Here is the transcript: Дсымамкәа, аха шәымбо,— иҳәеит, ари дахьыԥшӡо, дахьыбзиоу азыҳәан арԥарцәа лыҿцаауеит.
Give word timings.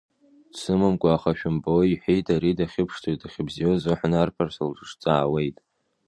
Дсымамкәа, 0.51 1.09
аха 1.15 1.31
шәымбо,— 1.37 1.75
иҳәеит, 1.85 2.27
ари 2.35 2.57
дахьыԥшӡо, 2.57 3.09
дахьыбзиоу 3.21 3.75
азыҳәан 3.75 4.13
арԥарцәа 4.21 4.69
лыҿцаауеит. 4.69 5.57